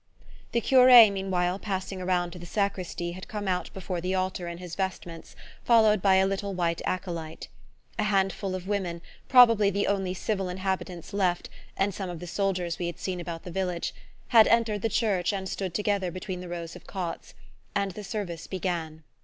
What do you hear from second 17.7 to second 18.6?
and the service